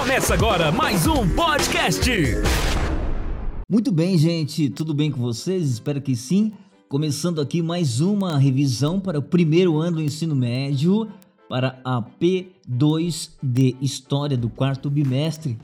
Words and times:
Começa 0.00 0.32
agora 0.32 0.72
mais 0.72 1.06
um 1.06 1.28
podcast. 1.28 2.10
Muito 3.68 3.92
bem, 3.92 4.16
gente, 4.16 4.70
tudo 4.70 4.94
bem 4.94 5.10
com 5.10 5.20
vocês? 5.20 5.72
Espero 5.72 6.00
que 6.00 6.16
sim. 6.16 6.52
Começando 6.88 7.38
aqui 7.38 7.60
mais 7.60 8.00
uma 8.00 8.38
revisão 8.38 8.98
para 8.98 9.18
o 9.18 9.22
primeiro 9.22 9.76
ano 9.76 9.98
do 9.98 10.02
ensino 10.02 10.34
médio 10.34 11.06
para 11.50 11.78
a 11.84 12.00
P2 12.00 13.32
de 13.42 13.76
História 13.78 14.38
do 14.38 14.48
quarto 14.48 14.88
bimestre. 14.88 15.58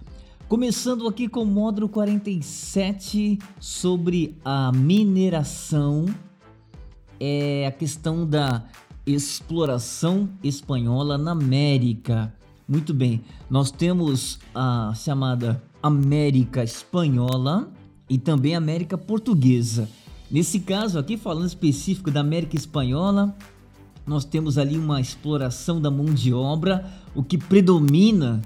Começando 0.46 1.08
aqui 1.08 1.28
com 1.28 1.40
o 1.40 1.46
módulo 1.46 1.88
47 1.88 3.38
sobre 3.58 4.36
a 4.44 4.70
mineração, 4.70 6.04
é 7.18 7.66
a 7.66 7.72
questão 7.72 8.28
da 8.28 8.66
exploração 9.06 10.28
espanhola 10.44 11.16
na 11.16 11.30
América. 11.30 12.35
Muito 12.68 12.92
bem, 12.92 13.22
nós 13.48 13.70
temos 13.70 14.40
a 14.52 14.92
chamada 14.96 15.62
América 15.80 16.64
Espanhola 16.64 17.70
e 18.10 18.18
também 18.18 18.56
América 18.56 18.98
Portuguesa. 18.98 19.88
Nesse 20.28 20.58
caso 20.58 20.98
aqui, 20.98 21.16
falando 21.16 21.46
específico 21.46 22.10
da 22.10 22.18
América 22.18 22.56
Espanhola, 22.56 23.36
nós 24.05 24.24
temos 24.24 24.58
ali 24.58 24.77
uma 24.77 25.00
exploração 25.00 25.80
da 25.80 25.92
mão 25.92 26.06
de 26.06 26.34
obra, 26.34 26.92
o 27.14 27.22
que 27.22 27.38
predomina 27.38 28.42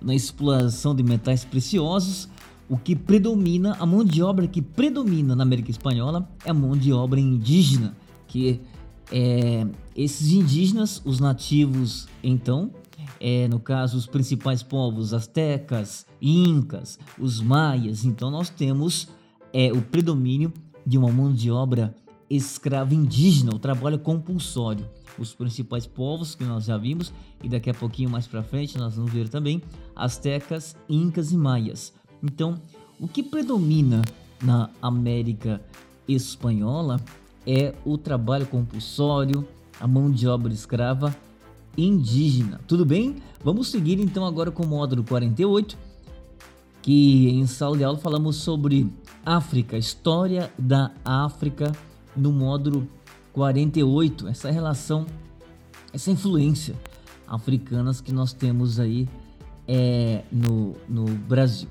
na 0.00 0.14
exploração 0.14 0.94
de 0.94 1.02
metais 1.02 1.44
preciosos, 1.44 2.28
o 2.68 2.76
que 2.76 2.94
predomina, 2.94 3.76
a 3.80 3.86
mão 3.86 4.04
de 4.04 4.22
obra 4.22 4.46
que 4.46 4.62
predomina 4.62 5.34
na 5.34 5.42
América 5.42 5.72
Espanhola 5.72 6.28
é 6.44 6.50
a 6.50 6.54
mão 6.54 6.76
de 6.76 6.92
obra 6.92 7.18
indígena, 7.18 7.96
que 8.28 8.60
é, 9.10 9.66
esses 9.96 10.30
indígenas, 10.30 11.02
os 11.04 11.18
nativos 11.18 12.06
então, 12.22 12.70
é, 13.20 13.48
no 13.48 13.58
caso 13.58 13.96
os 13.96 14.06
principais 14.06 14.62
povos 14.62 15.12
astecas, 15.12 16.06
incas, 16.20 16.98
os 17.18 17.40
maias, 17.40 18.04
então 18.04 18.30
nós 18.30 18.48
temos 18.48 19.08
é, 19.52 19.72
o 19.72 19.80
predomínio 19.80 20.52
de 20.86 20.96
uma 20.96 21.10
mão 21.10 21.32
de 21.32 21.50
obra 21.50 21.94
escrava 22.28 22.94
indígena, 22.94 23.54
o 23.54 23.58
trabalho 23.58 23.98
compulsório. 23.98 24.86
Os 25.18 25.34
principais 25.34 25.86
povos 25.86 26.34
que 26.34 26.44
nós 26.44 26.64
já 26.64 26.76
vimos 26.76 27.12
e 27.42 27.48
daqui 27.48 27.70
a 27.70 27.74
pouquinho 27.74 28.10
mais 28.10 28.26
para 28.26 28.42
frente 28.42 28.76
nós 28.76 28.96
vamos 28.96 29.12
ver 29.12 29.28
também 29.28 29.62
astecas, 29.94 30.76
incas 30.88 31.32
e 31.32 31.36
maias. 31.36 31.94
Então, 32.22 32.60
o 33.00 33.08
que 33.08 33.22
predomina 33.22 34.02
na 34.42 34.68
América 34.82 35.60
espanhola 36.06 37.00
é 37.46 37.74
o 37.84 37.96
trabalho 37.96 38.46
compulsório, 38.46 39.46
a 39.80 39.86
mão 39.86 40.10
de 40.10 40.26
obra 40.26 40.52
escrava 40.52 41.16
indígena. 41.76 42.60
Tudo 42.66 42.84
bem? 42.84 43.16
Vamos 43.42 43.68
seguir 43.68 44.00
então 44.00 44.24
agora 44.24 44.50
com 44.50 44.64
o 44.64 44.66
módulo 44.66 45.04
48, 45.04 45.76
que 46.82 47.28
em 47.28 47.46
sala 47.46 47.76
de 47.76 47.84
aula 47.84 47.98
falamos 47.98 48.36
sobre 48.36 48.90
África, 49.24 49.76
história 49.76 50.52
da 50.58 50.92
África 51.04 51.72
no 52.16 52.32
módulo 52.32 52.88
48, 53.32 54.28
essa 54.28 54.50
relação, 54.50 55.04
essa 55.92 56.10
influência 56.10 56.74
africanas 57.26 58.00
que 58.00 58.12
nós 58.12 58.32
temos 58.32 58.78
aí 58.78 59.08
é, 59.66 60.22
no, 60.30 60.74
no 60.88 61.04
Brasil. 61.04 61.68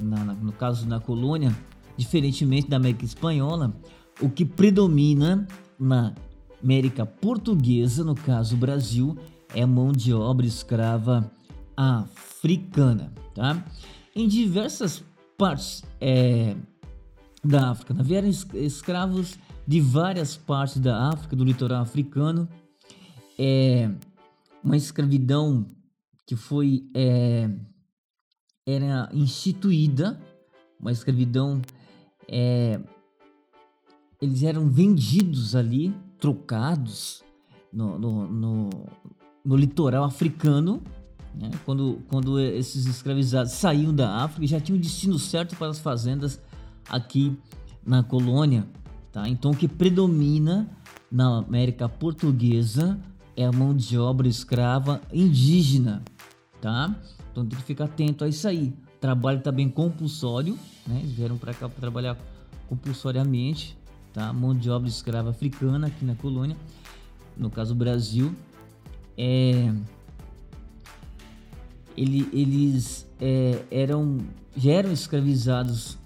Na, 0.00 0.24
na, 0.24 0.32
no 0.32 0.52
caso 0.52 0.88
na 0.88 0.98
colônia, 1.00 1.54
diferentemente 1.96 2.68
da 2.68 2.76
América 2.76 3.04
Espanhola, 3.04 3.74
o 4.20 4.28
que 4.28 4.44
predomina 4.44 5.46
na 5.78 6.14
América 6.62 7.04
Portuguesa, 7.04 8.04
no 8.04 8.14
caso 8.14 8.56
Brasil, 8.56 9.16
é 9.54 9.64
mão 9.66 9.92
de 9.92 10.12
obra 10.12 10.46
escrava 10.46 11.30
africana, 11.76 13.12
tá? 13.34 13.64
Em 14.14 14.28
diversas 14.28 15.02
partes 15.36 15.82
é, 16.00 16.54
da 17.42 17.70
África, 17.70 17.94
né? 17.94 18.02
vieram 18.02 18.28
escravos 18.28 19.38
de 19.66 19.80
várias 19.80 20.36
partes 20.36 20.78
da 20.78 21.08
África, 21.08 21.34
do 21.34 21.44
litoral 21.44 21.82
africano, 21.82 22.48
é 23.38 23.90
uma 24.62 24.76
escravidão 24.76 25.66
que 26.26 26.36
foi 26.36 26.84
é, 26.94 27.50
era 28.66 29.08
instituída, 29.12 30.20
uma 30.78 30.92
escravidão 30.92 31.60
é, 32.28 32.80
eles 34.20 34.44
eram 34.44 34.68
vendidos 34.68 35.56
ali, 35.56 35.92
trocados 36.18 37.24
no, 37.72 37.98
no, 37.98 38.28
no, 38.28 38.70
no 39.44 39.56
litoral 39.56 40.04
africano, 40.04 40.82
né? 41.34 41.50
quando, 41.64 42.00
quando 42.08 42.38
esses 42.40 42.86
escravizados 42.86 43.52
saíam 43.52 43.94
da 43.94 44.22
África, 44.22 44.46
já 44.46 44.60
tinham 44.60 44.78
o 44.78 44.80
destino 44.80 45.18
certo 45.18 45.56
para 45.56 45.68
as 45.68 45.78
fazendas 45.78 46.40
aqui 46.88 47.36
na 47.84 48.02
colônia. 48.02 48.66
Tá? 49.10 49.28
Então, 49.28 49.50
o 49.50 49.56
que 49.56 49.68
predomina 49.68 50.68
na 51.10 51.38
América 51.38 51.88
Portuguesa 51.88 52.98
é 53.36 53.44
a 53.44 53.52
mão 53.52 53.74
de 53.74 53.98
obra 53.98 54.28
escrava 54.28 55.00
indígena. 55.12 56.02
Tá? 56.60 56.94
Então, 57.30 57.44
tem 57.44 57.58
que 57.58 57.64
ficar 57.64 57.84
atento 57.84 58.24
a 58.24 58.28
isso 58.28 58.46
aí. 58.46 58.72
Trabalho 59.00 59.40
também 59.40 59.68
compulsório, 59.68 60.56
né? 60.86 61.00
eles 61.00 61.12
vieram 61.12 61.36
para 61.36 61.52
cá 61.52 61.68
para 61.68 61.80
trabalhar 61.80 62.16
compulsoriamente 62.68 63.76
tá? 64.12 64.32
mão 64.32 64.54
de 64.54 64.70
obra 64.70 64.88
escrava 64.88 65.30
africana 65.30 65.86
aqui 65.86 66.04
na 66.04 66.14
colônia, 66.14 66.56
no 67.36 67.50
caso 67.50 67.74
Brasil, 67.74 68.34
é, 69.16 69.72
ele, 71.96 72.28
eles 72.32 73.06
é, 73.20 73.64
eram, 73.70 74.18
já 74.56 74.72
eram 74.72 74.92
escravizados 74.92 75.98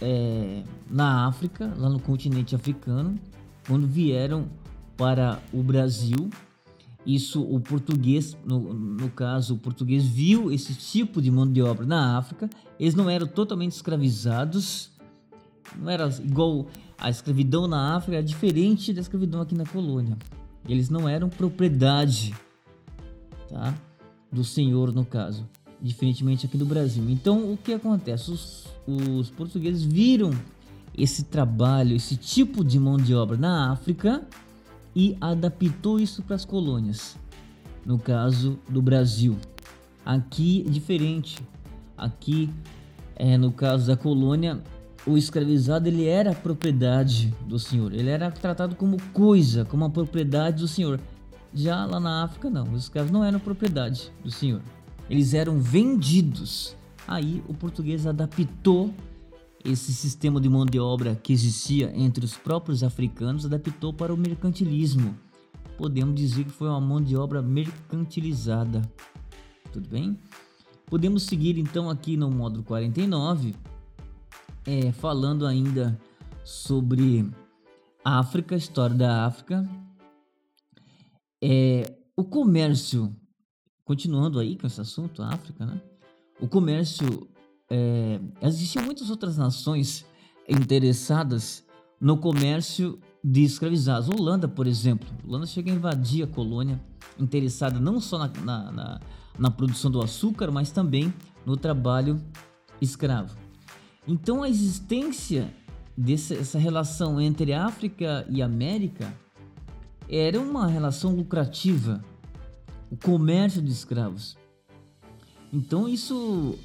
é, 0.00 0.62
na 0.90 1.26
África, 1.26 1.72
lá 1.76 1.88
no 1.88 2.00
continente 2.00 2.54
africano, 2.54 3.18
quando 3.66 3.86
vieram 3.86 4.48
para 4.96 5.40
o 5.52 5.62
Brasil. 5.62 6.30
Isso 7.06 7.42
o 7.42 7.58
português, 7.60 8.36
no, 8.44 8.74
no 8.74 9.08
caso, 9.10 9.54
o 9.54 9.58
português 9.58 10.04
viu 10.04 10.52
esse 10.52 10.74
tipo 10.74 11.22
de 11.22 11.30
mão 11.30 11.50
de 11.50 11.62
obra 11.62 11.86
na 11.86 12.18
África. 12.18 12.50
Eles 12.78 12.94
não 12.94 13.08
eram 13.08 13.26
totalmente 13.26 13.72
escravizados, 13.72 14.90
não 15.78 15.88
era 15.90 16.08
igual 16.22 16.66
a 16.98 17.08
escravidão 17.08 17.66
na 17.66 17.96
África 17.96 18.18
é 18.18 18.22
diferente 18.22 18.92
da 18.92 19.00
escravidão 19.00 19.40
aqui 19.40 19.54
na 19.54 19.64
colônia. 19.64 20.18
Eles 20.68 20.90
não 20.90 21.08
eram 21.08 21.28
propriedade, 21.28 22.34
tá? 23.48 23.74
Do 24.30 24.44
senhor 24.44 24.92
no 24.92 25.04
caso, 25.04 25.48
diferentemente 25.80 26.46
aqui 26.46 26.56
do 26.56 26.66
Brasil. 26.66 27.04
Então, 27.08 27.52
o 27.52 27.56
que 27.56 27.72
acontece? 27.72 28.30
Os, 28.30 28.66
os 28.86 29.30
portugueses 29.30 29.82
viram 29.82 30.30
esse 30.96 31.24
trabalho, 31.24 31.94
esse 31.94 32.16
tipo 32.16 32.64
de 32.64 32.78
mão 32.78 32.96
de 32.96 33.14
obra 33.14 33.36
na 33.36 33.72
África 33.72 34.22
e 34.94 35.16
adaptou 35.20 36.00
isso 36.00 36.22
para 36.22 36.36
as 36.36 36.44
colônias. 36.44 37.16
No 37.86 37.98
caso 37.98 38.58
do 38.68 38.82
Brasil, 38.82 39.36
aqui 40.04 40.64
diferente. 40.68 41.38
Aqui, 41.96 42.50
é, 43.16 43.36
no 43.36 43.50
caso 43.50 43.86
da 43.86 43.96
colônia, 43.96 44.62
o 45.06 45.16
escravizado 45.16 45.88
ele 45.88 46.06
era 46.06 46.34
propriedade 46.34 47.34
do 47.46 47.58
senhor, 47.58 47.92
ele 47.92 48.10
era 48.10 48.30
tratado 48.30 48.76
como 48.76 49.00
coisa, 49.12 49.64
como 49.64 49.84
a 49.84 49.90
propriedade 49.90 50.60
do 50.62 50.68
senhor. 50.68 51.00
Já 51.52 51.84
lá 51.86 51.98
na 51.98 52.24
África 52.24 52.50
não, 52.50 52.64
os 52.72 52.84
escravos 52.84 53.10
não 53.10 53.24
eram 53.24 53.40
propriedade 53.40 54.12
do 54.22 54.30
senhor, 54.30 54.62
eles 55.08 55.34
eram 55.34 55.58
vendidos. 55.58 56.76
Aí 57.06 57.42
o 57.48 57.54
português 57.54 58.06
adaptou 58.06 58.92
esse 59.64 59.92
sistema 59.92 60.40
de 60.40 60.48
mão 60.48 60.66
de 60.66 60.78
obra 60.78 61.14
que 61.16 61.32
existia 61.32 61.92
entre 61.94 62.24
os 62.24 62.36
próprios 62.36 62.82
africanos, 62.82 63.46
adaptou 63.46 63.92
para 63.92 64.12
o 64.12 64.16
mercantilismo. 64.16 65.16
Podemos 65.76 66.14
dizer 66.14 66.44
que 66.44 66.50
foi 66.50 66.68
uma 66.68 66.80
mão 66.80 67.00
de 67.00 67.16
obra 67.16 67.40
mercantilizada. 67.40 68.82
Tudo 69.72 69.88
bem? 69.88 70.18
Podemos 70.86 71.24
seguir 71.24 71.58
então 71.58 71.88
aqui 71.88 72.16
no 72.16 72.30
módulo 72.30 72.62
49 72.64 73.54
é, 74.66 74.92
falando 74.92 75.46
ainda 75.46 75.98
sobre 76.44 77.30
África, 78.04 78.54
história 78.56 78.94
da 78.94 79.26
África. 79.26 79.68
É, 81.42 81.94
o 82.16 82.24
comércio, 82.24 83.14
continuando 83.84 84.38
aí 84.38 84.56
com 84.56 84.66
esse 84.66 84.80
assunto, 84.80 85.22
África, 85.22 85.64
né? 85.64 85.80
O 86.40 86.48
comércio, 86.48 87.28
é, 87.70 88.20
existiam 88.42 88.84
muitas 88.84 89.10
outras 89.10 89.36
nações 89.36 90.04
interessadas 90.48 91.64
no 92.00 92.16
comércio 92.16 92.98
de 93.22 93.42
escravizados. 93.42 94.08
Holanda, 94.08 94.48
por 94.48 94.66
exemplo, 94.66 95.08
Holanda 95.24 95.46
chega 95.46 95.70
a 95.70 95.74
invadir 95.74 96.24
a 96.24 96.26
colônia, 96.26 96.80
interessada 97.18 97.78
não 97.78 98.00
só 98.00 98.18
na, 98.18 98.28
na, 98.44 98.72
na, 98.72 99.00
na 99.38 99.50
produção 99.50 99.90
do 99.90 100.00
açúcar, 100.00 100.50
mas 100.50 100.70
também 100.70 101.12
no 101.44 101.56
trabalho 101.56 102.20
escravo. 102.80 103.36
Então 104.06 104.42
a 104.42 104.48
existência 104.48 105.52
dessa 105.96 106.58
relação 106.58 107.20
entre 107.20 107.52
África 107.52 108.26
e 108.30 108.40
América 108.40 109.12
era 110.08 110.40
uma 110.40 110.66
relação 110.66 111.14
lucrativa, 111.14 112.02
o 112.90 112.96
comércio 112.96 113.60
de 113.60 113.70
escravos. 113.70 114.36
Então 115.52 115.88
isso 115.88 116.58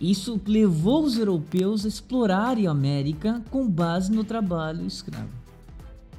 isso 0.00 0.38
levou 0.46 1.04
os 1.04 1.16
europeus 1.16 1.84
a 1.84 1.88
explorarem 1.88 2.66
a 2.66 2.70
América 2.70 3.42
com 3.50 3.68
base 3.68 4.12
no 4.12 4.24
trabalho 4.24 4.86
escravo. 4.86 5.30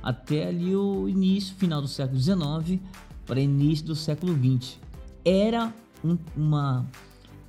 Até 0.02 0.48
ali 0.48 0.76
o 0.76 1.08
início, 1.08 1.56
final 1.56 1.82
do 1.82 1.88
século 1.88 2.20
XIX 2.20 2.82
para 3.26 3.40
início 3.40 3.86
do 3.86 3.96
século 3.96 4.34
XX. 4.34 4.80
Era 5.24 5.74
um, 6.04 6.18
uma, 6.36 6.86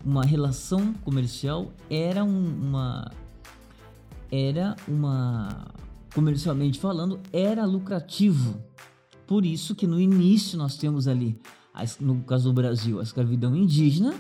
uma 0.05 0.25
relação 0.25 0.93
comercial, 1.05 1.73
era 1.89 2.25
um, 2.25 2.47
uma 2.47 3.11
era 4.31 4.77
uma 4.87 5.69
comercialmente 6.13 6.79
falando, 6.79 7.21
era 7.33 7.65
lucrativo. 7.65 8.63
Por 9.29 9.45
isso 9.45 9.75
que 9.75 9.87
no 9.87 10.01
início 10.01 10.57
nós 10.57 10.79
temos 10.79 11.07
ali, 11.07 11.39
no 12.01 12.23
caso 12.23 12.49
do 12.49 12.55
Brasil, 12.55 12.99
a 12.99 13.03
escravidão 13.03 13.55
indígena 13.55 14.15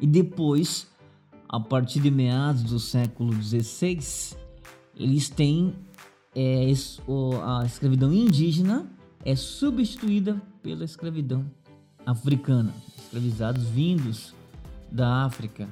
e 0.00 0.06
depois 0.06 0.88
a 1.46 1.60
partir 1.60 2.00
de 2.00 2.10
meados 2.10 2.62
do 2.62 2.80
século 2.80 3.30
XVI, 3.42 4.36
eles 4.96 5.28
têm 5.28 5.74
é, 6.34 6.72
a 7.44 7.66
escravidão 7.66 8.10
indígena 8.10 8.86
é 9.22 9.36
substituída 9.36 10.40
pela 10.62 10.84
escravidão 10.84 11.44
africana, 12.06 12.72
escravizados 12.96 13.64
vindos 13.64 14.34
da 14.90 15.26
África. 15.26 15.68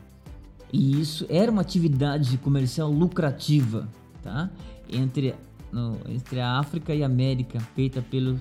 E 0.71 1.01
isso 1.01 1.25
era 1.31 1.51
uma 1.51 1.63
atividade 1.63 2.37
comercial 2.39 2.91
lucrativa, 2.91 3.89
tá? 4.23 4.51
Entre, 4.91 5.35
no, 5.73 5.99
entre 6.09 6.41
a 6.41 6.59
África 6.59 6.95
e 6.95 7.03
a 7.03 7.07
América, 7.07 7.59
feita 7.75 8.03
pelos 8.03 8.41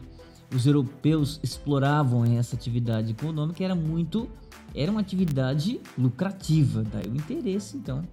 os 0.53 0.65
europeus 0.65 1.39
exploravam 1.43 2.25
essa 2.25 2.55
atividade 2.55 3.11
econômica, 3.11 3.63
era 3.63 3.75
muito 3.75 4.29
era 4.73 4.91
uma 4.91 4.99
atividade 4.99 5.79
lucrativa, 5.97 6.83
daí 6.83 7.07
o 7.07 7.15
interesse 7.15 7.77
então 7.77 8.03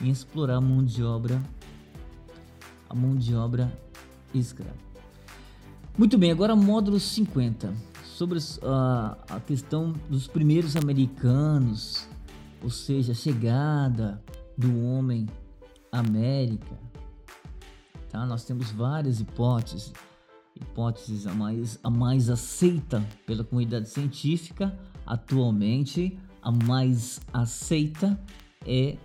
em 0.00 0.10
explorar 0.10 0.56
a 0.56 0.60
mão 0.60 0.84
de 0.84 1.02
obra 1.02 1.40
a 2.88 2.94
mão 2.94 3.14
de 3.14 3.34
obra 3.34 3.70
escrava. 4.34 4.88
Muito 5.96 6.16
bem, 6.16 6.30
agora 6.30 6.54
módulo 6.54 6.98
50, 6.98 7.74
sobre 8.04 8.38
uh, 8.38 9.16
a 9.28 9.40
questão 9.44 9.92
dos 10.08 10.26
primeiros 10.26 10.76
americanos, 10.76 12.08
ou 12.62 12.70
seja, 12.70 13.12
a 13.12 13.14
chegada 13.14 14.22
do 14.56 14.84
homem 14.84 15.26
à 15.92 15.98
América. 15.98 16.78
Tá? 18.10 18.24
Nós 18.26 18.44
temos 18.44 18.70
várias 18.70 19.20
hipóteses, 19.20 19.92
hipóteses 20.60 21.26
a 21.26 21.34
mais, 21.34 21.78
a 21.82 21.90
mais 21.90 22.30
aceita 22.30 23.06
pela 23.26 23.44
comunidade 23.44 23.88
científica 23.88 24.76
Atualmente, 25.08 26.18
a 26.42 26.52
mais 26.52 27.18
aceita 27.32 28.20
é 28.66 28.98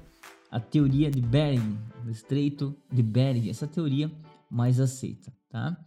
a 0.52 0.60
teoria 0.60 1.10
de 1.10 1.22
Bering, 1.22 1.80
o 2.06 2.10
estreito 2.10 2.76
de 2.92 3.02
Bering, 3.02 3.50
essa 3.50 3.66
teoria 3.66 4.12
mais 4.52 4.82
aceita, 4.82 5.34
tá? 5.50 5.78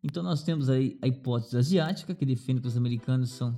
Então 0.00 0.22
nós 0.22 0.44
temos 0.44 0.70
aí 0.70 0.96
a 1.02 1.08
hipótese 1.08 1.56
asiática 1.56 2.14
que 2.14 2.24
defende 2.24 2.60
que 2.60 2.68
os 2.68 2.76
americanos 2.76 3.30
são 3.30 3.56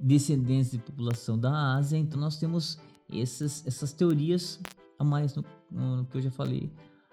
descendentes 0.00 0.72
de 0.72 0.78
população 0.78 1.38
da 1.38 1.76
Ásia. 1.76 1.98
Então 1.98 2.20
nós 2.20 2.36
temos 2.36 2.80
essas, 3.08 3.64
essas 3.64 3.92
teorias 3.92 4.58
a 4.98 5.04
mais 5.04 5.36
no, 5.36 5.44
no 5.70 6.04
que 6.04 6.16
eu 6.16 6.22
já 6.22 6.32
falei. 6.32 6.72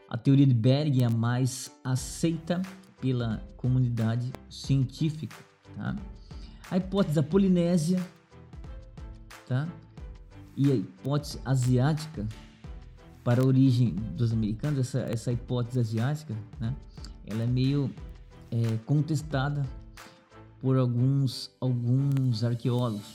A 0.09 0.17
teoria 0.17 0.47
de 0.47 0.55
Bering 0.55 1.03
é 1.03 1.05
a 1.05 1.11
mais 1.11 1.71
aceita 1.83 2.59
pela 3.01 3.43
comunidade 3.57 4.31
científica, 4.49 5.35
tá? 5.75 5.95
A 6.69 6.77
hipótese 6.77 7.15
da 7.15 7.23
Polinésia 7.23 7.99
tá? 9.51 9.67
E 10.55 10.71
a 10.71 10.75
hipótese 10.75 11.39
asiática 11.43 12.25
para 13.21 13.41
a 13.41 13.45
origem 13.45 13.93
dos 14.15 14.31
americanos, 14.31 14.79
essa, 14.79 14.99
essa 15.01 15.31
hipótese 15.31 15.79
asiática, 15.79 16.33
né? 16.57 16.73
Ela 17.25 17.43
é 17.43 17.47
meio 17.47 17.93
é, 18.49 18.77
contestada 18.85 19.65
por 20.61 20.77
alguns, 20.77 21.51
alguns 21.59 22.45
arqueólogos. 22.45 23.05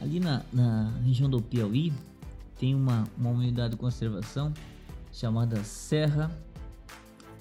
Ali 0.00 0.18
na, 0.18 0.42
na 0.50 0.90
região 1.04 1.28
do 1.28 1.42
Piauí 1.42 1.92
tem 2.58 2.74
uma, 2.74 3.04
uma 3.18 3.30
unidade 3.30 3.72
de 3.72 3.76
conservação 3.76 4.52
chamada 5.12 5.62
Serra 5.62 6.30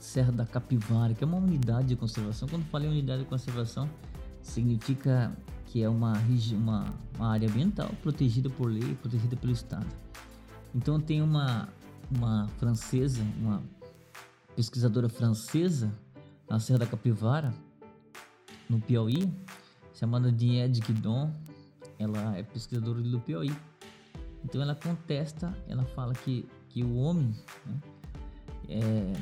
Serra 0.06 0.32
da 0.32 0.46
Capivara, 0.46 1.14
que 1.14 1.24
é 1.24 1.28
uma 1.28 1.38
unidade 1.38 1.90
de 1.90 1.96
conservação. 1.96 2.48
Quando 2.48 2.64
falei 2.66 2.88
unidade 2.88 3.24
de 3.24 3.28
conservação, 3.28 3.90
significa 4.42 5.36
que 5.66 5.82
é 5.84 5.90
uma, 5.90 6.14
uma, 6.54 6.94
uma 7.18 7.32
área 7.32 7.50
ambiental 7.50 7.90
protegida 8.02 8.50
por 8.50 8.72
lei, 8.72 8.96
protegida 8.96 9.36
pelo 9.36 9.52
Estado. 9.52 9.88
Então 10.74 11.02
tem 11.02 11.22
uma, 11.22 11.68
uma 12.16 12.48
francesa, 12.60 13.22
uma 13.40 13.64
pesquisadora 14.56 15.10
francesa 15.10 15.92
na 16.50 16.60
Serra 16.60 16.80
da 16.80 16.86
Capivara, 16.86 17.54
no 18.70 18.80
Piauí, 18.80 19.30
chamada 19.94 20.32
Diede 20.32 20.82
Guidon. 20.82 21.34
Ela 21.98 22.38
é 22.38 22.44
pesquisadora 22.44 23.02
do 23.02 23.20
Piauí. 23.20 23.54
Então 24.44 24.62
ela 24.62 24.76
contesta, 24.76 25.58
ela 25.68 25.84
fala 25.84 26.14
que, 26.14 26.48
que 26.70 26.84
o 26.84 26.96
homem, 26.96 27.34
né, 27.66 27.82
é, 28.70 29.14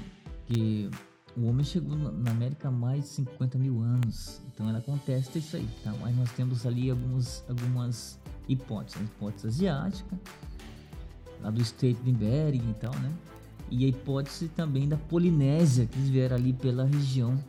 que 0.47 0.89
o 1.35 1.47
homem 1.47 1.63
chegou 1.63 1.95
na 1.95 2.31
América 2.31 2.67
há 2.67 2.71
mais 2.71 3.03
de 3.03 3.09
50 3.09 3.57
mil 3.57 3.81
anos, 3.81 4.41
então 4.53 4.69
ela 4.69 4.81
contesta 4.81 5.39
isso 5.39 5.55
aí, 5.55 5.67
tá? 5.83 5.93
Mas 5.99 6.15
nós 6.15 6.31
temos 6.33 6.65
ali 6.65 6.89
algumas, 6.91 7.43
algumas 7.49 8.19
hipóteses, 8.47 9.01
a 9.01 9.03
hipótese 9.03 9.47
asiática, 9.47 10.19
lá 11.41 11.49
do 11.49 11.61
Estreito 11.61 12.03
de 12.03 12.11
Bering 12.11 12.69
e 12.69 12.73
tal, 12.75 12.93
né? 12.99 13.11
E 13.71 13.85
a 13.85 13.87
hipótese 13.87 14.47
também 14.49 14.87
da 14.87 14.97
Polinésia, 14.97 15.87
que 15.87 15.97
eles 15.97 16.09
vieram 16.09 16.35
ali 16.35 16.53
pela 16.53 16.85
região, 16.85 17.43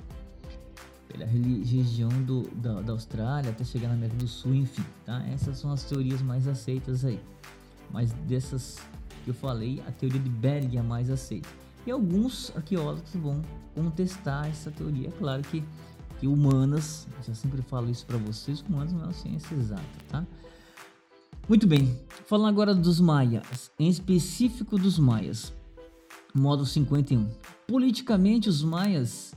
pela 1.08 1.26
região 1.26 2.08
do, 2.22 2.48
da, 2.54 2.80
da 2.80 2.92
Austrália 2.92 3.50
até 3.50 3.64
chegar 3.64 3.88
na 3.88 3.94
América 3.94 4.16
do 4.16 4.28
Sul, 4.28 4.54
enfim, 4.54 4.84
tá? 5.04 5.22
Essas 5.28 5.58
são 5.58 5.70
as 5.70 5.84
teorias 5.84 6.22
mais 6.22 6.48
aceitas 6.48 7.04
aí. 7.04 7.20
Mas 7.90 8.12
dessas 8.26 8.78
que 9.24 9.30
eu 9.30 9.34
falei, 9.34 9.82
a 9.86 9.92
teoria 9.92 10.18
de 10.18 10.30
Bering 10.30 10.76
é 10.76 10.80
a 10.80 10.82
mais 10.82 11.10
aceita. 11.10 11.48
E 11.86 11.90
alguns 11.90 12.50
arqueólogos 12.56 13.14
vão 13.14 13.42
contestar 13.74 14.46
essa 14.46 14.70
teoria. 14.70 15.08
É 15.08 15.10
claro 15.12 15.42
que, 15.42 15.62
que 16.18 16.26
humanas, 16.26 17.06
já 17.26 17.34
sempre 17.34 17.60
falo 17.62 17.90
isso 17.90 18.06
para 18.06 18.16
vocês, 18.16 18.60
humanas 18.62 18.92
não 18.92 19.02
é 19.02 19.04
uma 19.04 19.12
ciência 19.12 19.54
exata, 19.54 19.82
tá? 20.08 20.26
Muito 21.46 21.66
bem, 21.66 22.00
falando 22.26 22.48
agora 22.48 22.74
dos 22.74 23.00
maias, 23.00 23.70
em 23.78 23.88
específico 23.88 24.78
dos 24.78 24.98
maias. 24.98 25.52
Modo 26.34 26.64
51. 26.64 27.28
Politicamente, 27.68 28.48
os 28.48 28.62
maias, 28.62 29.34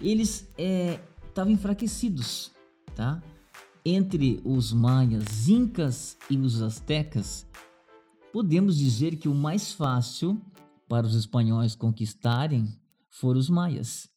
eles 0.00 0.48
estavam 0.56 1.52
é, 1.52 1.54
enfraquecidos, 1.54 2.50
tá? 2.96 3.22
Entre 3.84 4.40
os 4.44 4.72
maias, 4.72 5.48
incas 5.48 6.16
e 6.30 6.38
os 6.38 6.62
astecas, 6.62 7.46
podemos 8.32 8.76
dizer 8.76 9.16
que 9.16 9.28
o 9.28 9.34
mais 9.34 9.72
fácil 9.72 10.40
para 10.88 11.06
os 11.06 11.14
espanhóis 11.14 11.74
conquistarem 11.74 12.66
foram 13.10 13.38
os 13.38 13.50
maias. 13.50 14.08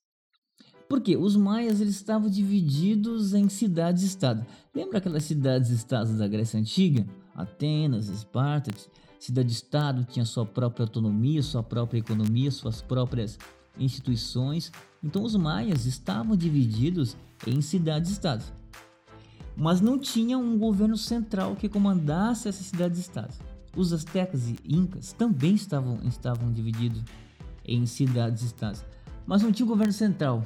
Porque 0.88 1.16
os 1.16 1.36
maias 1.36 1.80
eles 1.80 1.96
estavam 1.96 2.30
divididos 2.30 3.34
em 3.34 3.48
cidades-estado. 3.48 4.46
Lembra 4.76 4.98
aquelas 4.98 5.24
cidades-estados 5.24 6.18
da 6.18 6.28
Grécia 6.28 6.60
Antiga? 6.60 7.06
Atenas, 7.34 8.10
Esparta, 8.10 8.72
cidade-estado 9.20 10.04
tinha 10.04 10.26
sua 10.26 10.46
própria 10.46 10.84
autonomia, 10.84 11.42
sua 11.42 11.64
própria 11.64 12.00
economia, 12.00 12.52
suas 12.52 12.82
próprias 12.82 13.38
instituições. 13.78 14.72
Então 15.04 15.24
os 15.24 15.36
maias 15.36 15.86
estavam 15.86 16.36
divididos 16.36 17.16
em 17.48 17.62
cidades-estados. 17.62 18.52
Mas 19.56 19.80
não 19.82 19.98
tinha 19.98 20.38
um 20.38 20.58
governo 20.58 20.98
central 20.98 21.56
que 21.56 21.70
comandasse 21.70 22.48
essas 22.48 22.66
cidades-estados. 22.66 23.40
Os 23.76 23.94
astecas 23.94 24.50
e 24.50 24.58
incas 24.68 25.14
também 25.14 25.54
estavam, 25.54 26.00
estavam 26.04 26.52
divididos 26.52 27.04
em 27.66 27.86
cidades-estados, 27.86 28.84
mas 29.26 29.42
não 29.42 29.52
tinha 29.52 29.68
governo 29.68 29.94
central. 29.94 30.44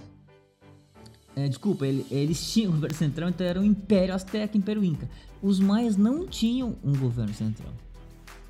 É, 1.35 1.47
desculpa, 1.47 1.85
ele, 1.85 2.05
eles 2.09 2.39
tinham 2.51 2.71
governo 2.71 2.95
central, 2.95 3.29
então 3.29 3.45
era 3.45 3.59
o 3.59 3.65
Império 3.65 4.13
Azteca, 4.13 4.57
Império 4.57 4.83
Inca. 4.83 5.09
Os 5.41 5.59
maias 5.59 5.97
não 5.97 6.27
tinham 6.27 6.75
um 6.83 6.95
governo 6.95 7.33
central. 7.33 7.73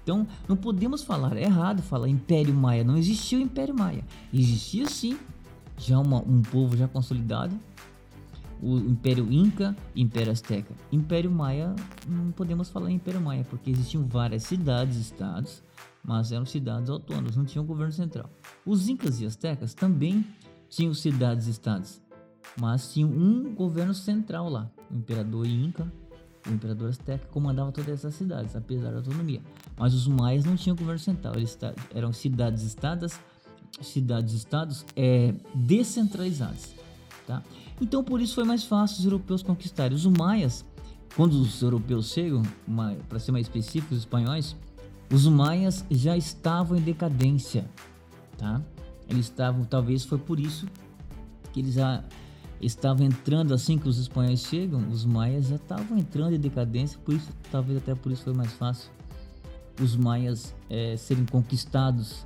Então, 0.03 0.27
não 0.48 0.55
podemos 0.55 1.03
falar, 1.03 1.36
é 1.36 1.44
errado 1.44 1.82
falar 1.82 2.08
Império 2.08 2.53
Maia, 2.53 2.84
não 2.84 2.96
existia 2.96 3.39
o 3.39 3.41
Império 3.41 3.74
Maia. 3.74 4.05
Existia 4.32 4.88
sim, 4.88 5.17
já 5.79 5.98
uma, 5.98 6.20
um 6.20 6.44
povo 6.44 6.77
já 6.77 6.88
consolidado, 6.88 7.60
o 8.62 8.77
Império 8.77 9.31
Inca 9.31 9.75
Império 9.95 10.31
Azteca. 10.31 10.74
Império 10.91 11.31
Maia, 11.31 11.75
não 12.07 12.31
podemos 12.31 12.69
falar 12.69 12.91
em 12.91 12.95
Império 12.95 13.21
Maia, 13.21 13.45
porque 13.50 13.69
existiam 13.69 14.05
várias 14.05 14.43
cidades, 14.43 14.97
estados, 14.97 15.63
mas 16.03 16.31
eram 16.31 16.45
cidades 16.45 16.89
autônomas, 16.89 17.35
não 17.35 17.45
tinham 17.45 17.65
governo 17.65 17.93
central. 17.93 18.29
Os 18.65 18.88
Incas 18.88 19.19
e 19.21 19.25
Aztecas 19.25 19.74
também 19.74 20.25
tinham 20.69 20.93
cidades, 20.93 21.47
estados, 21.47 22.01
mas 22.59 22.93
tinham 22.93 23.09
um 23.09 23.53
governo 23.53 23.93
central 23.93 24.50
lá, 24.50 24.71
o 24.91 24.95
Imperador 24.95 25.45
Inca 25.45 25.91
o 26.47 26.53
imperador 26.53 26.89
azteca 26.89 27.27
comandava 27.31 27.71
todas 27.71 27.89
essas 27.89 28.13
cidades, 28.13 28.55
apesar 28.55 28.91
da 28.91 28.97
autonomia. 28.97 29.41
Mas 29.77 29.93
os 29.93 30.07
maias 30.07 30.45
não 30.45 30.55
tinham 30.55 30.75
governo 30.75 31.00
central, 31.00 31.33
eles 31.35 31.57
eram 31.93 32.13
cidades-estados, 32.13 33.19
cidades-estados 33.81 34.85
é, 34.95 35.33
descentralizadas. 35.53 36.75
Tá? 37.27 37.41
Então 37.82 38.03
por 38.03 38.22
isso 38.22 38.36
foi 38.36 38.44
mais 38.44 38.63
fácil 38.63 39.00
os 39.00 39.05
europeus 39.05 39.41
conquistarem. 39.41 39.96
Os 39.96 40.05
maias, 40.05 40.63
quando 41.15 41.34
os 41.34 41.62
europeus 41.62 42.12
chegam, 42.12 42.44
para 43.10 43.20
ser 43.20 43.32
mais 43.32 43.48
específico, 43.48 43.94
os 43.94 44.01
espanhóis, 44.01 44.55
os 45.12 45.27
maias 45.27 45.84
já 45.89 46.15
estavam 46.15 46.77
em 46.77 46.82
decadência, 46.82 47.70
tá? 48.38 48.62
Eles 49.10 49.25
estavam, 49.25 49.63
talvez 49.63 50.03
foi 50.03 50.17
por 50.17 50.39
isso 50.39 50.67
que 51.53 51.60
eles 51.60 51.75
já 51.75 52.03
estavam 52.62 53.05
entrando 53.05 53.53
assim 53.53 53.77
que 53.77 53.88
os 53.88 53.98
espanhóis 53.98 54.41
chegam, 54.41 54.88
os 54.89 55.05
maias 55.05 55.48
já 55.48 55.55
estavam 55.55 55.98
entrando 55.98 56.34
em 56.34 56.39
decadência, 56.39 57.00
por 57.03 57.13
isso 57.13 57.29
talvez 57.51 57.77
até 57.77 57.94
por 57.94 58.12
isso 58.12 58.24
foi 58.24 58.34
mais 58.34 58.51
fácil 58.53 58.89
os 59.82 59.96
maias 59.96 60.53
é, 60.70 60.96
serem 60.98 61.25
conquistados 61.25 62.25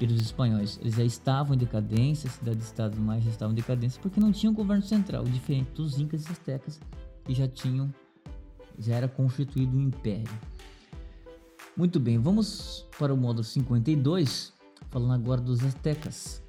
pelos 0.00 0.20
espanhóis. 0.20 0.78
Eles 0.80 0.94
já 0.94 1.04
estavam 1.04 1.54
em 1.54 1.58
decadência, 1.58 2.28
a 2.28 2.32
cidade-estado 2.32 2.96
maias 2.96 3.22
já 3.24 3.30
estavam 3.30 3.52
em 3.52 3.56
decadência 3.56 4.00
porque 4.00 4.18
não 4.18 4.32
tinham 4.32 4.54
governo 4.54 4.82
central, 4.82 5.22
diferente 5.24 5.70
dos 5.72 5.98
incas 5.98 6.26
e 6.26 6.32
astecas 6.32 6.80
que 7.24 7.34
já 7.34 7.46
tinham 7.46 7.92
já 8.78 8.94
era 8.94 9.06
constituído 9.06 9.76
um 9.76 9.82
império. 9.82 10.32
Muito 11.76 12.00
bem, 12.00 12.18
vamos 12.18 12.86
para 12.98 13.12
o 13.12 13.16
módulo 13.16 13.44
52, 13.44 14.54
falando 14.88 15.12
agora 15.12 15.40
dos 15.40 15.62
astecas. 15.62 16.42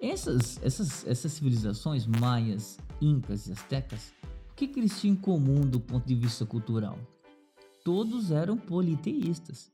Essas, 0.00 0.58
essas, 0.62 1.06
essas 1.06 1.32
civilizações 1.32 2.06
maias, 2.06 2.78
incas 3.00 3.46
e 3.46 3.52
astecas, 3.52 4.12
o 4.50 4.54
que, 4.54 4.66
que 4.66 4.80
eles 4.80 4.98
tinham 4.98 5.14
em 5.14 5.18
comum 5.18 5.60
do 5.60 5.80
ponto 5.80 6.06
de 6.06 6.14
vista 6.14 6.46
cultural? 6.46 6.98
Todos 7.84 8.30
eram 8.30 8.56
politeístas, 8.56 9.70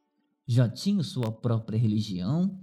já 0.47 0.69
tinham 0.69 1.03
sua 1.03 1.31
própria 1.31 1.79
religião. 1.79 2.59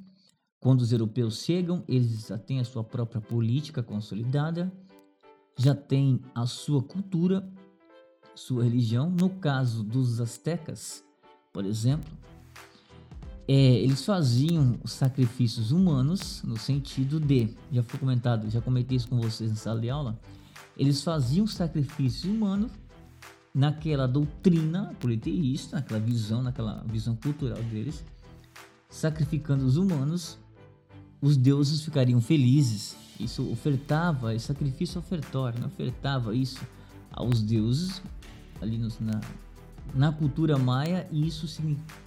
Quando 0.59 0.81
os 0.81 0.91
europeus 0.91 1.43
chegam, 1.43 1.83
eles 1.87 2.27
já 2.27 2.37
têm 2.37 2.59
a 2.59 2.65
sua 2.65 2.83
própria 2.83 3.21
política 3.21 3.83
consolidada, 3.83 4.71
já 5.55 5.75
têm 5.75 6.21
a 6.33 6.45
sua 6.45 6.81
cultura, 6.81 7.47
sua 8.35 8.63
religião. 8.63 9.09
No 9.09 9.29
caso 9.29 9.83
dos 9.83 10.19
astecas, 10.19 11.03
por 11.53 11.65
exemplo, 11.65 12.11
é, 13.47 13.53
eles 13.53 14.03
faziam 14.03 14.77
sacrifícios 14.83 15.71
humanos 15.71 16.43
no 16.43 16.57
sentido 16.57 17.19
de, 17.19 17.55
já 17.71 17.81
foi 17.81 17.99
comentado, 17.99 18.49
já 18.49 18.59
comentei 18.59 18.97
isso 18.97 19.07
com 19.07 19.21
vocês 19.21 19.49
na 19.49 19.55
sala 19.55 19.79
de 19.79 19.89
aula, 19.89 20.19
eles 20.75 21.01
faziam 21.01 21.47
sacrifícios 21.47 22.25
humanos 22.25 22.71
naquela 23.53 24.05
doutrina 24.05 24.93
politeísta, 24.99 25.77
naquela 25.77 25.99
visão, 25.99 26.43
naquela 26.43 26.83
visão 26.85 27.15
cultural 27.15 27.61
deles, 27.63 28.03
sacrificando 28.89 29.65
os 29.65 29.77
humanos, 29.77 30.37
os 31.21 31.37
deuses 31.37 31.81
ficariam 31.81 32.21
felizes. 32.21 32.95
Isso 33.19 33.49
ofertava, 33.51 34.35
esse 34.35 34.45
sacrifício 34.45 34.99
ofertório, 34.99 35.59
né? 35.59 35.65
ofertava 35.65 36.35
isso 36.35 36.59
aos 37.11 37.41
deuses 37.41 38.01
ali 38.61 38.77
no, 38.77 38.89
na, 38.99 39.21
na 39.93 40.11
cultura 40.11 40.57
maia, 40.57 41.07
isso 41.11 41.47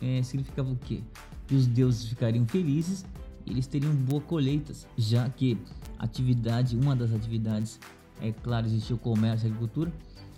é, 0.00 0.22
significava 0.22 0.70
o 0.70 0.76
quê? 0.76 1.00
Que 1.46 1.54
os 1.54 1.66
deuses 1.66 2.04
ficariam 2.04 2.46
felizes 2.46 3.04
e 3.44 3.50
eles 3.50 3.66
teriam 3.66 3.92
boas 3.94 4.24
colheitas, 4.24 4.86
já 4.96 5.28
que 5.28 5.58
atividade, 5.98 6.76
uma 6.76 6.94
das 6.94 7.12
atividades, 7.12 7.80
é 8.20 8.32
claro, 8.32 8.66
existia 8.66 8.94
o 8.94 8.98
comércio 8.98 9.46
e 9.46 9.48
a 9.48 9.50
agricultura, 9.50 9.92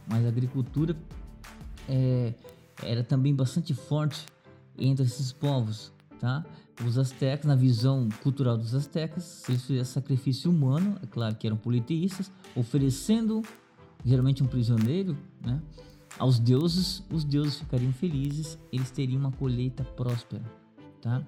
mas 0.08 0.24
a 0.24 0.28
agricultura 0.28 0.96
é, 1.88 2.34
era 2.82 3.04
também 3.04 3.34
bastante 3.34 3.74
forte 3.74 4.24
entre 4.78 5.04
esses 5.04 5.32
povos, 5.32 5.92
tá? 6.18 6.44
Os 6.86 6.96
astecas, 6.98 7.46
na 7.46 7.54
visão 7.54 8.08
cultural 8.22 8.56
dos 8.56 8.74
astecas, 8.74 9.42
eles 9.48 9.62
fizeram 9.62 9.84
sacrifício 9.84 10.50
humano, 10.50 10.98
é 11.02 11.06
claro 11.06 11.36
que 11.36 11.46
eram 11.46 11.56
politeístas, 11.56 12.30
oferecendo 12.56 13.42
geralmente 14.04 14.42
um 14.42 14.46
prisioneiro, 14.46 15.16
né? 15.44 15.60
aos 16.18 16.38
deuses, 16.38 17.02
os 17.10 17.24
deuses 17.24 17.56
ficariam 17.56 17.92
felizes, 17.92 18.58
eles 18.72 18.90
teriam 18.90 19.20
uma 19.20 19.32
colheita 19.32 19.84
próspera, 19.84 20.42
tá? 21.00 21.22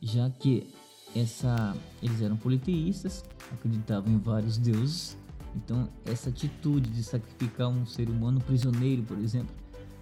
Já 0.00 0.30
que 0.30 0.72
essa, 1.14 1.76
eles 2.02 2.20
eram 2.20 2.36
politeístas, 2.36 3.24
acreditavam 3.52 4.12
em 4.12 4.18
vários 4.18 4.58
deuses, 4.58 5.16
então 5.56 5.88
essa 6.04 6.30
atitude 6.30 6.90
de 6.90 7.02
sacrificar 7.02 7.68
um 7.68 7.84
ser 7.84 8.08
humano 8.08 8.40
prisioneiro, 8.40 9.02
por 9.02 9.18
exemplo, 9.18 9.54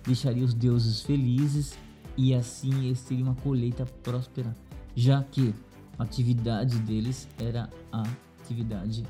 deixaria 0.05 0.45
os 0.45 0.55
deuses 0.55 1.03
felizes 1.03 1.77
e 2.17 2.35
assim 2.35 2.87
eles 2.87 3.03
teriam 3.03 3.29
uma 3.29 3.35
colheita 3.37 3.85
próspera, 4.03 4.55
já 4.95 5.23
que 5.23 5.55
a 5.99 6.03
atividade 6.03 6.79
deles 6.81 7.29
era 7.39 7.69
a 7.93 8.03
atividade 8.41 9.05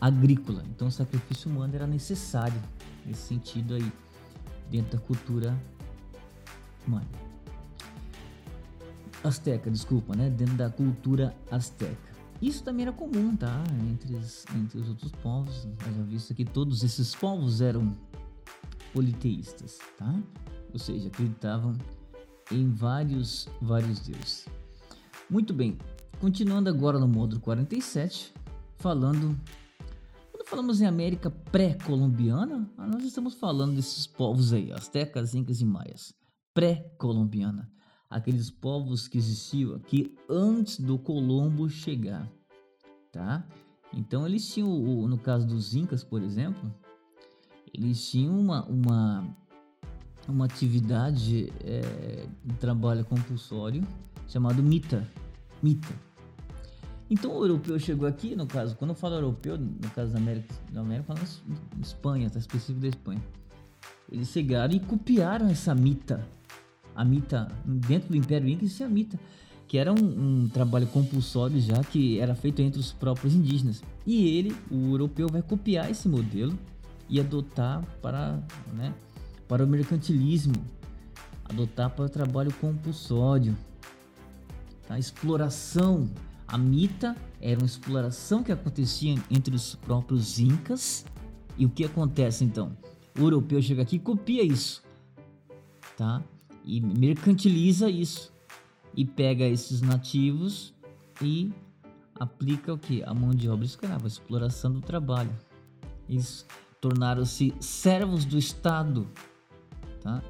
agrícola. 0.00 0.64
Então 0.68 0.88
o 0.88 0.90
sacrifício 0.90 1.50
humano 1.50 1.74
era 1.74 1.86
necessário 1.86 2.60
nesse 3.04 3.22
sentido 3.22 3.74
aí 3.74 3.92
dentro 4.70 4.98
da 4.98 5.04
cultura 5.04 5.58
maia. 6.86 7.06
Azteca, 9.22 9.70
desculpa, 9.70 10.14
né? 10.16 10.30
Dentro 10.30 10.54
da 10.54 10.70
cultura 10.70 11.34
azteca. 11.50 12.08
Isso 12.40 12.62
também 12.62 12.84
era 12.86 12.92
comum, 12.92 13.36
tá? 13.36 13.64
Entre 13.90 14.14
os, 14.14 14.44
entre 14.54 14.78
os 14.78 14.88
outros 14.88 15.10
povos. 15.10 15.66
Eu 15.86 15.92
já 15.92 16.02
visto 16.02 16.34
que 16.34 16.44
todos 16.44 16.84
esses 16.84 17.14
povos 17.14 17.60
eram 17.60 17.92
politeístas, 18.92 19.78
tá? 19.96 20.14
Ou 20.72 20.78
seja, 20.78 21.08
acreditavam 21.08 21.74
em 22.50 22.70
vários, 22.70 23.48
vários 23.60 24.00
deuses. 24.00 24.46
Muito 25.28 25.52
bem, 25.52 25.78
continuando 26.20 26.68
agora 26.68 26.98
no 26.98 27.08
módulo 27.08 27.40
47, 27.40 28.32
falando 28.76 29.38
falamos 30.48 30.80
em 30.80 30.86
América 30.86 31.30
pré-colombiana, 31.30 32.66
nós 32.78 33.04
estamos 33.04 33.34
falando 33.34 33.76
desses 33.76 34.06
povos 34.06 34.54
aí, 34.54 34.72
astecas, 34.72 35.34
incas 35.34 35.60
e 35.60 35.64
maias. 35.64 36.14
Pré-colombiana. 36.54 37.70
Aqueles 38.08 38.50
povos 38.50 39.06
que 39.06 39.18
existiam 39.18 39.74
aqui 39.74 40.16
antes 40.28 40.80
do 40.80 40.98
Colombo 40.98 41.68
chegar, 41.68 42.26
tá? 43.12 43.46
Então 43.92 44.26
eles 44.26 44.48
tinham, 44.48 45.06
no 45.06 45.18
caso 45.18 45.46
dos 45.46 45.74
incas, 45.74 46.02
por 46.02 46.22
exemplo, 46.22 46.74
eles 47.74 48.10
tinham 48.10 48.38
uma, 48.40 48.64
uma, 48.64 49.36
uma 50.28 50.44
atividade 50.44 51.52
é, 51.64 52.26
de 52.44 52.54
trabalho 52.54 53.04
compulsório 53.04 53.82
chamado 54.26 54.62
mita. 54.62 55.06
Mita 55.62 56.08
então 57.10 57.32
o 57.38 57.44
europeu 57.44 57.78
chegou 57.78 58.06
aqui, 58.06 58.36
no 58.36 58.46
caso, 58.46 58.76
quando 58.76 58.90
eu 58.90 58.94
falo 58.94 59.14
europeu, 59.14 59.56
no 59.56 59.90
caso 59.94 60.12
da 60.12 60.18
América, 60.18 60.54
da 60.70 60.80
América, 60.80 61.14
falando 61.14 61.26
Espanha, 61.80 62.28
tá 62.28 62.38
específico 62.38 62.80
da 62.80 62.88
Espanha. 62.88 63.22
Eles 64.10 64.28
chegaram 64.28 64.74
e 64.74 64.80
copiaram 64.80 65.48
essa 65.48 65.74
mita. 65.74 66.26
A 66.94 67.04
mita, 67.04 67.48
dentro 67.64 68.10
do 68.10 68.16
Império 68.16 68.48
Inca 68.48 68.64
existia 68.64 68.86
a 68.86 68.90
mita, 68.90 69.18
que 69.66 69.78
era 69.78 69.92
um, 69.92 69.96
um, 70.42 70.48
trabalho 70.48 70.86
compulsório 70.88 71.60
já 71.60 71.82
que 71.82 72.18
era 72.18 72.34
feito 72.34 72.60
entre 72.60 72.78
os 72.78 72.92
próprios 72.92 73.34
indígenas. 73.34 73.82
E 74.06 74.36
ele, 74.36 74.54
o 74.70 74.92
europeu, 74.92 75.28
vai 75.28 75.40
copiar 75.40 75.90
esse 75.90 76.08
modelo 76.08 76.58
e 77.08 77.18
adotar 77.18 77.82
para, 78.02 78.38
né, 78.74 78.92
para 79.48 79.64
o 79.64 79.66
mercantilismo, 79.66 80.54
adotar 81.44 81.90
para 81.90 82.04
o 82.04 82.08
trabalho 82.08 82.52
compulsório, 82.60 83.56
tá? 84.86 84.98
exploração 84.98 86.08
a 86.48 86.56
mita 86.56 87.14
era 87.42 87.60
uma 87.60 87.66
exploração 87.66 88.42
que 88.42 88.50
acontecia 88.50 89.14
entre 89.30 89.54
os 89.54 89.74
próprios 89.74 90.40
incas. 90.40 91.04
E 91.58 91.66
o 91.66 91.68
que 91.68 91.84
acontece 91.84 92.42
então? 92.42 92.74
O 93.18 93.20
europeu 93.20 93.60
chega 93.60 93.82
aqui 93.82 93.96
e 93.96 93.98
copia 93.98 94.42
isso, 94.42 94.82
tá? 95.96 96.22
E 96.64 96.80
mercantiliza 96.80 97.90
isso 97.90 98.32
e 98.96 99.04
pega 99.04 99.44
esses 99.44 99.82
nativos 99.82 100.72
e 101.20 101.52
aplica 102.18 102.72
o 102.72 102.78
que? 102.78 103.02
A 103.02 103.12
mão 103.12 103.30
de 103.30 103.48
obra 103.50 103.66
escrava, 103.66 104.04
a 104.04 104.08
exploração 104.08 104.72
do 104.72 104.80
trabalho. 104.80 105.36
Eles 106.08 106.46
tornaram-se 106.80 107.52
servos 107.60 108.24
do 108.24 108.38
Estado, 108.38 109.06
tá? 110.02 110.22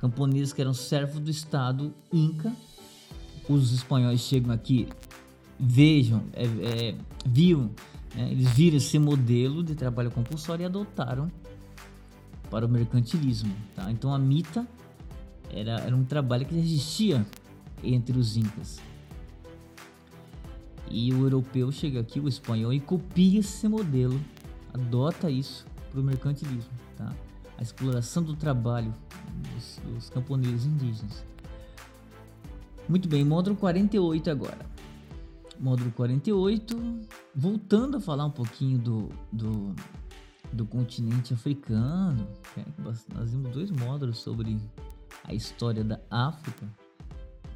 Camponeses 0.00 0.52
que 0.52 0.60
eram 0.60 0.74
servos 0.74 1.20
do 1.20 1.30
Estado 1.30 1.94
Inca. 2.12 2.52
Os 3.48 3.72
espanhóis 3.72 4.20
chegam 4.20 4.52
aqui 4.52 4.88
vejam, 5.58 6.24
é, 6.32 6.44
é, 6.44 6.94
viam, 7.24 7.70
né, 8.14 8.30
eles 8.30 8.50
viram 8.50 8.76
esse 8.76 8.98
modelo 8.98 9.62
de 9.62 9.74
trabalho 9.74 10.10
compulsório 10.10 10.62
e 10.62 10.66
adotaram 10.66 11.30
para 12.50 12.66
o 12.66 12.68
mercantilismo. 12.68 13.54
Tá? 13.74 13.90
Então 13.90 14.12
a 14.12 14.18
mita 14.18 14.66
era, 15.50 15.80
era 15.80 15.96
um 15.96 16.04
trabalho 16.04 16.44
que 16.46 16.54
existia 16.56 17.26
entre 17.82 18.18
os 18.18 18.36
incas. 18.36 18.78
E 20.88 21.12
o 21.12 21.24
europeu 21.24 21.72
chega 21.72 22.00
aqui, 22.00 22.20
o 22.20 22.28
espanhol, 22.28 22.72
e 22.72 22.78
copia 22.78 23.40
esse 23.40 23.66
modelo, 23.68 24.20
adota 24.72 25.28
isso 25.28 25.66
para 25.90 26.00
o 26.00 26.02
mercantilismo. 26.02 26.70
Tá? 26.96 27.12
A 27.58 27.62
exploração 27.62 28.22
do 28.22 28.34
trabalho 28.34 28.92
dos, 29.54 29.80
dos 29.84 30.10
camponeses 30.10 30.66
indígenas. 30.66 31.24
Muito 32.88 33.08
bem, 33.08 33.24
módulo 33.24 33.56
48 33.56 34.30
agora. 34.30 34.58
Módulo 35.58 35.90
48, 35.92 37.00
voltando 37.34 37.96
a 37.96 38.00
falar 38.00 38.26
um 38.26 38.30
pouquinho 38.30 38.78
do, 38.78 39.08
do, 39.32 39.74
do 40.52 40.66
continente 40.66 41.32
africano. 41.32 42.28
É, 42.56 42.64
nós 43.14 43.30
vimos 43.30 43.50
dois 43.52 43.70
módulos 43.70 44.18
sobre 44.18 44.60
a 45.24 45.32
história 45.32 45.82
da 45.82 45.98
África, 46.10 46.66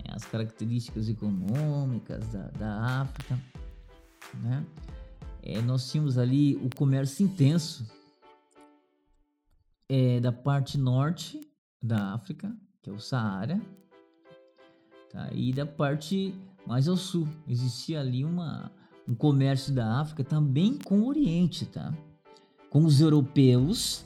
é, 0.05 0.15
as 0.15 0.25
características 0.25 1.09
econômicas 1.11 2.27
da, 2.29 2.49
da 2.59 3.03
África. 3.03 3.39
Né? 4.43 4.65
É, 5.43 5.61
nós 5.61 5.91
tínhamos 5.91 6.17
ali 6.17 6.57
o 6.57 6.71
comércio 6.75 7.25
intenso 7.25 8.00
é, 9.91 10.21
da 10.21 10.31
parte 10.31 10.79
norte 10.79 11.41
da 11.83 12.15
África, 12.15 12.55
que 12.81 12.89
é 12.89 12.93
o 12.93 13.01
Saara, 13.01 13.61
tá? 15.11 15.29
e 15.33 15.53
da 15.53 15.67
parte 15.67 16.33
mais 16.65 16.87
ao 16.87 16.97
sul. 16.97 17.27
Existia 17.49 17.99
ali 18.01 18.25
uma, 18.25 18.71
um 19.09 19.17
comércio 19.17 19.75
da 19.75 19.99
África 19.99 20.23
também 20.23 20.79
com 20.79 21.01
o 21.01 21.09
Oriente, 21.09 21.67
tá? 21.67 21.93
com 22.71 22.85
os 22.85 23.01
europeus 23.01 24.05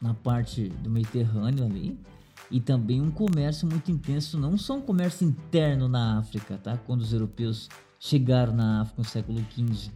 na 0.00 0.14
parte 0.14 0.70
do 0.70 0.88
Mediterrâneo 0.88 1.66
ali, 1.66 2.00
e 2.50 2.58
também 2.58 3.02
um 3.02 3.10
comércio 3.10 3.68
muito 3.68 3.90
intenso, 3.90 4.38
não 4.38 4.56
só 4.56 4.76
um 4.76 4.80
comércio 4.80 5.26
interno 5.26 5.86
na 5.86 6.18
África, 6.18 6.56
tá? 6.56 6.78
quando 6.78 7.02
os 7.02 7.12
europeus 7.12 7.68
chegaram 7.98 8.54
na 8.54 8.80
África 8.80 9.02
no 9.02 9.08
século 9.08 9.44
XV, 9.50 9.90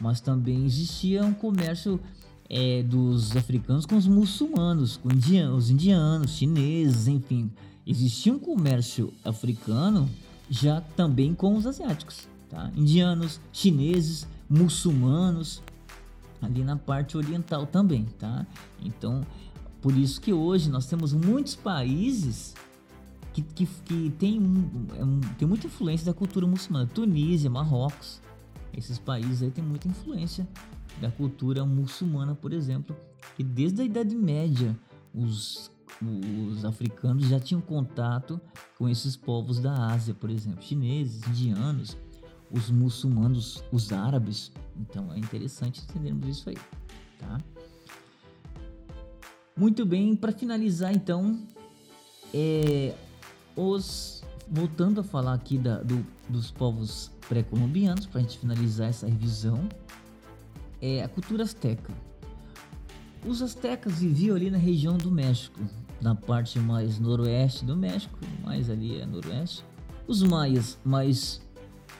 mas 0.00 0.20
também 0.20 0.64
existia 0.64 1.24
um 1.24 1.34
comércio 1.34 2.00
é, 2.48 2.82
dos 2.82 3.36
africanos 3.36 3.84
com 3.84 3.96
os 3.96 4.06
muçulmanos, 4.06 4.96
com 4.96 5.08
os 5.08 5.70
indianos, 5.70 6.30
chineses, 6.30 7.06
enfim. 7.06 7.50
Existia 7.86 8.32
um 8.32 8.38
comércio 8.38 9.12
africano 9.24 10.08
já 10.50 10.80
também 10.80 11.34
com 11.34 11.56
os 11.56 11.66
asiáticos, 11.66 12.26
tá? 12.48 12.70
Indianos, 12.74 13.40
chineses, 13.52 14.26
muçulmanos, 14.48 15.62
ali 16.40 16.62
na 16.62 16.76
parte 16.76 17.16
oriental 17.16 17.66
também, 17.66 18.06
tá? 18.18 18.46
Então, 18.82 19.26
por 19.80 19.96
isso 19.96 20.20
que 20.20 20.32
hoje 20.32 20.70
nós 20.70 20.86
temos 20.86 21.12
muitos 21.12 21.54
países 21.54 22.54
que, 23.32 23.42
que, 23.42 23.66
que 23.84 24.10
tem, 24.18 24.40
é 24.94 25.36
tem 25.38 25.46
muita 25.46 25.66
influência 25.66 26.06
da 26.06 26.14
cultura 26.14 26.46
muçulmana. 26.46 26.86
Tunísia, 26.86 27.50
Marrocos, 27.50 28.20
esses 28.76 28.98
países 28.98 29.42
aí 29.42 29.50
têm 29.50 29.64
muita 29.64 29.88
influência 29.88 30.46
da 31.00 31.10
cultura 31.10 31.64
muçulmana, 31.64 32.34
por 32.34 32.52
exemplo, 32.52 32.96
que 33.36 33.42
desde 33.42 33.82
a 33.82 33.84
Idade 33.84 34.14
Média 34.14 34.76
os, 35.14 35.70
os 36.02 36.64
africanos 36.64 37.26
já 37.26 37.38
tinham 37.38 37.60
contato 37.60 38.40
com 38.76 38.88
esses 38.88 39.16
povos 39.16 39.60
da 39.60 39.92
Ásia, 39.92 40.14
por 40.14 40.30
exemplo, 40.30 40.62
chineses, 40.62 41.26
indianos, 41.28 41.96
os 42.50 42.70
muçulmanos, 42.70 43.62
os 43.72 43.92
árabes. 43.92 44.52
Então 44.76 45.12
é 45.12 45.18
interessante 45.18 45.82
entendermos 45.82 46.28
isso 46.28 46.48
aí, 46.48 46.58
tá? 47.18 47.38
Muito 49.56 49.84
bem, 49.84 50.14
para 50.14 50.30
finalizar 50.30 50.94
então, 50.94 51.40
é, 52.32 52.94
os 53.56 54.18
voltando 54.50 55.00
a 55.00 55.04
falar 55.04 55.34
aqui 55.34 55.58
da, 55.58 55.82
do, 55.82 56.04
dos 56.28 56.50
povos 56.50 57.10
pré-colombianos, 57.28 58.06
para 58.06 58.20
a 58.20 58.22
gente 58.22 58.38
finalizar 58.38 58.88
essa 58.88 59.06
revisão, 59.06 59.68
é 60.80 61.02
a 61.02 61.08
cultura 61.08 61.42
azteca. 61.42 61.92
Os 63.26 63.42
aztecas 63.42 63.98
viviam 63.98 64.36
ali 64.36 64.50
na 64.50 64.58
região 64.58 64.96
do 64.96 65.10
México, 65.10 65.60
na 66.00 66.14
parte 66.14 66.58
mais 66.58 66.98
noroeste 67.00 67.64
do 67.64 67.76
México, 67.76 68.18
mais 68.44 68.70
ali 68.70 69.00
é 69.00 69.06
noroeste. 69.06 69.64
Os 70.06 70.22
maias 70.22 70.78
mais 70.84 71.40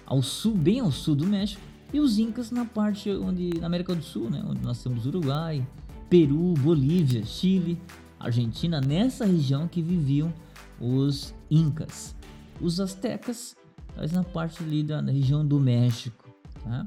ao 0.07 0.23
sul, 0.23 0.55
bem 0.55 0.81
ao 0.81 0.93
sul 0.93 1.15
do 1.15 1.27
México, 1.27 1.61
e 1.93 2.01
os 2.01 2.19
incas 2.19 2.51
na 2.51 2.65
parte 2.65 3.11
onde 3.11 3.59
na 3.59 3.67
América 3.67 3.95
do 3.95 4.03
Sul, 4.03 4.31
né, 4.31 4.45
onde 4.47 4.61
nós 4.63 4.83
temos 4.83 5.07
Uruguai, 5.07 5.67
Peru, 6.09 6.55
Bolívia, 6.55 7.25
Chile, 7.25 7.81
Argentina, 8.19 8.81
nessa 8.81 9.25
região 9.25 9.67
que 9.67 9.81
viviam 9.83 10.33
os 10.81 11.35
incas. 11.51 12.15
Os 12.61 12.81
astecas, 12.81 13.57
mas 13.97 14.13
na 14.13 14.25
parte 14.25 14.63
ali 14.63 14.83
da 14.83 15.01
região 15.01 15.47
do 15.47 15.59
México, 15.59 16.29
tá? 16.63 16.87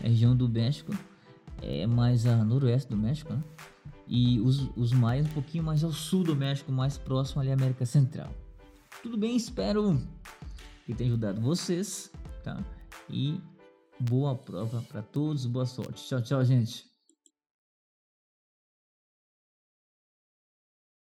Região 0.00 0.36
do 0.36 0.48
México, 0.48 0.92
é 1.62 1.86
mais 1.86 2.26
a 2.26 2.44
noroeste 2.44 2.90
do 2.90 2.96
México, 2.96 3.32
né? 3.32 3.42
E 4.06 4.38
os, 4.40 4.70
os 4.76 4.92
maias 4.92 5.26
um 5.26 5.30
pouquinho 5.30 5.64
mais 5.64 5.82
ao 5.82 5.92
sul 5.92 6.24
do 6.24 6.36
México, 6.36 6.70
mais 6.70 6.98
próximo 6.98 7.40
ali 7.40 7.50
à 7.50 7.54
América 7.54 7.86
Central. 7.86 8.30
Tudo 9.02 9.16
bem, 9.16 9.36
espero 9.36 10.00
que 10.84 10.94
tenha 10.94 11.10
ajudado 11.10 11.40
vocês, 11.40 12.12
tá? 12.42 12.62
E 13.08 13.40
boa 13.98 14.34
prova 14.34 14.82
para 14.82 15.02
todos, 15.02 15.46
boa 15.46 15.66
sorte. 15.66 16.06
Tchau, 16.06 16.22
tchau, 16.22 16.44
gente. 16.44 16.93